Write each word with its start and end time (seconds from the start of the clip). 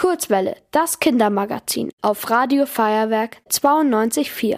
Kurzwelle, 0.00 0.56
das 0.70 0.98
Kindermagazin 0.98 1.90
auf 2.00 2.30
Radio 2.30 2.64
Feuerwerk 2.64 3.42
92.4. 3.50 4.56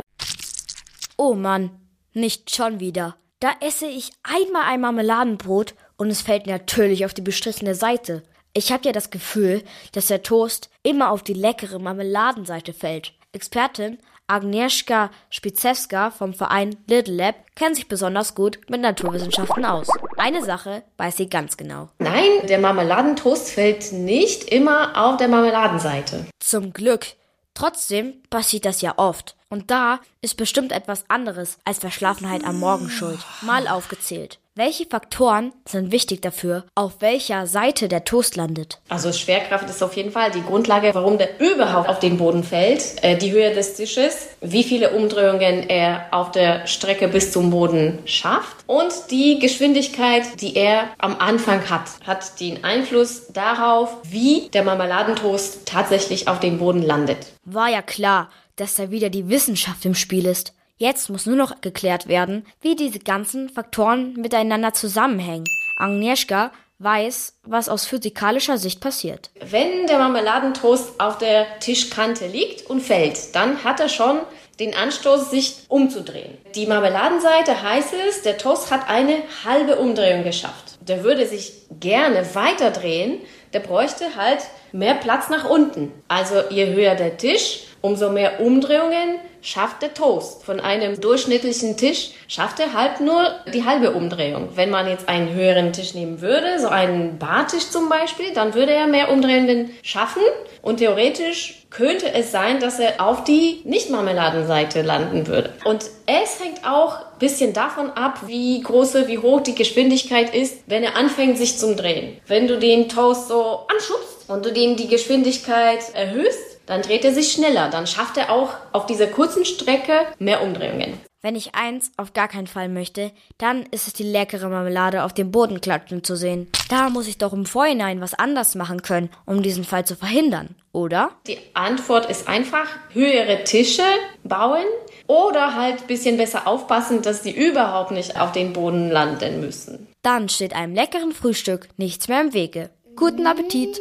Oh 1.17 1.34
Mann, 1.34 1.72
nicht 2.12 2.54
schon 2.54 2.79
wieder. 2.79 3.17
Da 3.41 3.50
esse 3.58 3.86
ich 3.86 4.13
einmal 4.23 4.67
ein 4.67 4.81
Marmeladenbrot 4.81 5.75
und 5.97 6.10
es 6.10 6.23
fällt 6.23 6.47
natürlich 6.47 7.05
auf 7.05 7.13
die 7.13 7.23
bestrichene 7.23 7.75
Seite. 7.75 8.23
Ich 8.52 8.70
habe 8.70 8.84
ja 8.84 8.93
das 8.93 9.11
Gefühl, 9.11 9.64
dass 9.91 10.07
der 10.07 10.23
Toast 10.23 10.70
immer 10.84 11.11
auf 11.11 11.25
die 11.25 11.35
leckere 11.35 11.81
Marmeladenseite 11.81 12.73
fällt. 12.73 13.13
Expertin 13.33 13.99
Agnieszka 14.27 15.11
Spizewska 15.30 16.11
vom 16.11 16.32
Verein 16.34 16.77
Little 16.86 17.14
Lab 17.14 17.34
kennt 17.54 17.77
sich 17.77 17.89
besonders 17.89 18.34
gut 18.34 18.59
mit 18.68 18.80
Naturwissenschaften 18.80 19.64
aus. 19.64 19.89
Eine 20.16 20.45
Sache 20.45 20.82
weiß 20.96 21.16
sie 21.16 21.29
ganz 21.29 21.57
genau. 21.57 21.91
Nein, 21.98 22.46
der 22.48 22.58
Marmeladentoast 22.58 23.50
fällt 23.50 23.93
nicht 23.93 24.45
immer 24.45 24.96
auf 24.96 25.16
der 25.18 25.29
Marmeladenseite. 25.29 26.27
Zum 26.39 26.72
Glück. 26.72 27.07
Trotzdem 27.54 28.22
passiert 28.30 28.64
das 28.64 28.80
ja 28.80 28.94
oft. 28.96 29.36
Und 29.50 29.71
da 29.71 30.00
ist 30.22 30.39
bestimmt 30.39 30.72
etwas 30.72 31.04
anderes 31.08 31.58
als 31.64 31.79
Verschlafenheit 31.79 32.44
am 32.44 32.58
Morgen 32.58 32.88
schuld. 32.88 33.18
Mal 33.42 33.68
aufgezählt. 33.68 34.38
Welche 34.55 34.84
Faktoren 34.84 35.55
sind 35.66 35.92
wichtig 35.92 36.20
dafür, 36.20 36.66
auf 36.74 37.01
welcher 37.01 37.47
Seite 37.47 37.88
der 37.88 38.05
Toast 38.05 38.37
landet? 38.37 38.83
Also 38.91 39.11
Schwerkraft 39.11 39.70
ist 39.70 39.83
auf 39.83 39.97
jeden 39.97 40.12
Fall 40.12 40.30
die 40.30 40.42
Grundlage, 40.42 40.91
warum 40.92 41.16
der 41.16 41.41
überhaupt 41.41 41.88
auf 41.88 42.01
den 42.01 42.19
Boden 42.19 42.45
fällt. 42.45 43.02
Äh, 43.02 43.16
die 43.16 43.33
Höhe 43.33 43.55
des 43.55 43.77
Tisches, 43.77 44.28
wie 44.42 44.62
viele 44.62 44.91
Umdrehungen 44.91 45.70
er 45.70 46.05
auf 46.11 46.33
der 46.33 46.66
Strecke 46.66 47.09
bis 47.09 47.33
zum 47.33 47.48
Boden 47.48 48.01
schafft 48.05 48.56
und 48.66 48.92
die 49.11 49.38
Geschwindigkeit, 49.38 50.42
die 50.42 50.55
er 50.55 50.91
am 50.98 51.16
Anfang 51.19 51.70
hat, 51.70 51.89
hat 52.06 52.39
den 52.39 52.62
Einfluss 52.62 53.28
darauf, 53.28 53.97
wie 54.03 54.50
der 54.50 54.64
Marmeladentoast 54.64 55.64
tatsächlich 55.64 56.28
auf 56.28 56.41
dem 56.41 56.59
Boden 56.59 56.83
landet. 56.83 57.33
War 57.47 57.70
ja 57.70 57.80
klar, 57.80 58.28
dass 58.56 58.75
da 58.75 58.91
wieder 58.91 59.09
die 59.09 59.30
Wissenschaft 59.30 59.87
im 59.87 59.94
Spiel 59.94 60.27
ist. 60.27 60.53
Jetzt 60.77 61.11
muss 61.11 61.27
nur 61.27 61.37
noch 61.37 61.61
geklärt 61.61 62.09
werden, 62.09 62.47
wie 62.61 62.75
diese 62.75 62.98
ganzen 62.98 63.48
Faktoren 63.48 64.15
miteinander 64.15 64.73
zusammenhängen. 64.73 65.45
Agnieszka 65.77 66.53
weiß, 66.78 67.39
was 67.45 67.69
aus 67.69 67.87
physikalischer 67.87 68.59
Sicht 68.59 68.81
passiert. 68.81 69.31
Wenn 69.41 69.87
der 69.87 69.98
Marmeladentoast 69.98 71.00
auf 71.00 71.19
der 71.19 71.59
Tischkante 71.61 72.27
liegt 72.27 72.69
und 72.69 72.81
fällt, 72.81 73.34
dann 73.34 73.62
hat 73.65 73.81
er 73.81 73.89
schon 73.89 74.20
den 74.59 74.75
Anstoß, 74.75 75.31
sich 75.31 75.56
umzudrehen. 75.69 76.37
Die 76.55 76.67
Marmeladenseite 76.67 77.62
heißt 77.62 77.95
es, 78.09 78.23
der 78.23 78.39
Toast 78.39 78.70
hat 78.70 78.89
eine 78.89 79.23
halbe 79.45 79.77
Umdrehung 79.77 80.25
geschafft. 80.25 80.72
Der 80.88 81.05
würde 81.05 81.27
sich 81.27 81.52
gerne 81.80 82.34
weiter 82.34 82.70
drehen, 82.70 83.20
der 83.52 83.61
bräuchte 83.61 84.16
halt 84.16 84.41
mehr 84.72 84.94
Platz 84.94 85.28
nach 85.28 85.48
unten. 85.48 85.92
Also 86.08 86.34
je 86.50 86.72
höher 86.72 86.94
der 86.94 87.16
Tisch, 87.16 87.64
umso 87.80 88.11
mehr 88.11 88.41
Umdrehungen 88.41 89.19
schafft 89.42 89.83
der 89.83 89.92
Toast. 89.92 90.44
Von 90.44 90.60
einem 90.60 91.00
durchschnittlichen 91.00 91.77
Tisch 91.77 92.12
schafft 92.28 92.60
er 92.60 92.72
halt 92.72 93.00
nur 93.00 93.34
die 93.53 93.64
halbe 93.64 93.91
Umdrehung. 93.92 94.50
Wenn 94.55 94.70
man 94.70 94.88
jetzt 94.88 95.08
einen 95.08 95.34
höheren 95.34 95.72
Tisch 95.72 95.94
nehmen 95.94 96.20
würde, 96.20 96.58
so 96.58 96.69
einen 96.69 97.19
Bartisch 97.19 97.69
zum 97.69 97.88
Beispiel, 97.88 98.33
dann 98.33 98.55
würde 98.55 98.72
er 98.72 98.86
mehr 98.86 99.10
Umdrehungen 99.10 99.70
schaffen 99.83 100.22
und 100.62 100.78
theoretisch 100.78 101.61
könnte 101.73 102.12
es 102.12 102.31
sein, 102.31 102.61
dass 102.61 102.78
er 102.78 103.01
auf 103.01 103.25
die 103.25 103.62
Nicht-Marmeladenseite 103.65 104.83
landen 104.83 105.27
würde. 105.27 105.51
Und 105.65 105.84
es 106.06 106.41
hängt 106.41 106.67
auch 106.67 106.97
ein 106.97 107.19
bisschen 107.19 107.53
davon 107.53 107.91
ab, 107.91 108.20
wie 108.27 108.61
große, 108.61 109.09
wie 109.09 109.19
hoch 109.19 109.41
die 109.41 109.55
Geschwindigkeit 109.55 110.34
ist, 110.34 110.59
wenn 110.67 110.84
er 110.84 110.97
anfängt 110.97 111.39
sich 111.39 111.59
zu 111.59 111.75
drehen. 111.75 112.20
Wenn 112.27 112.47
du 112.47 112.59
den 112.59 112.89
Toast 112.89 113.28
so 113.28 113.61
anschubst 113.69 114.28
und 114.28 114.45
du 114.45 114.53
dem 114.53 114.77
die 114.77 114.89
Geschwindigkeit 114.89 115.95
erhöhst, 115.95 116.59
dann 116.67 116.83
dreht 116.83 117.05
er 117.05 117.12
sich 117.12 117.33
schneller. 117.33 117.70
Dann 117.70 117.87
schafft 117.87 118.17
er 118.17 118.31
auch 118.31 118.50
auf 118.73 118.87
dieser 118.87 119.06
kurzen 119.06 119.45
Strecke 119.45 120.06
mehr 120.19 120.43
Umdrehungen. 120.43 121.00
Wenn 121.25 121.37
ich 121.37 121.55
eins 121.55 121.92
auf 121.97 122.15
gar 122.15 122.27
keinen 122.27 122.48
Fall 122.48 122.69
möchte, 122.69 123.12
dann 123.38 123.62
ist 123.71 123.87
es 123.87 123.93
die 123.93 124.03
leckere 124.03 124.49
Marmelade 124.49 125.05
auf 125.05 125.15
dem 125.15 125.31
Boden 125.31 125.60
klatschen 125.60 126.03
zu 126.03 126.16
sehen. 126.16 126.49
Da 126.69 126.91
muss 126.91 127.06
ich 127.06 127.16
doch 127.16 127.33
im 127.33 127.47
Vorhinein 127.47 128.00
was 128.00 128.15
anders 128.15 128.56
machen 128.56 128.83
können, 128.83 129.09
um 129.25 129.41
diesen 129.41 129.62
Fall 129.62 129.87
zu 129.87 129.94
verhindern, 129.94 130.56
oder? 130.72 131.12
Die 131.28 131.38
Antwort 131.55 132.11
ist 132.11 132.27
einfach, 132.27 132.66
höhere 132.93 133.44
Tische 133.44 133.84
bauen 134.25 134.65
oder 135.06 135.55
halt 135.55 135.87
bisschen 135.87 136.16
besser 136.16 136.49
aufpassen, 136.49 137.03
dass 137.03 137.22
die 137.22 137.31
überhaupt 137.31 137.93
nicht 137.93 138.21
auf 138.21 138.32
den 138.32 138.53
Boden 138.53 138.91
landen 138.91 139.38
müssen. 139.38 139.87
Dann 140.03 140.28
steht 140.28 140.56
einem 140.56 140.75
leckeren 140.75 141.12
Frühstück 141.12 141.69
nichts 141.77 142.09
mehr 142.09 142.21
im 142.21 142.34
Wege. 142.34 142.71
Guten 142.97 143.28
Appetit! 143.28 143.78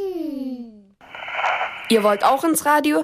Ihr 1.91 2.03
wollt 2.03 2.24
auch 2.24 2.46
ins 2.46 2.66
Radio? 2.66 3.03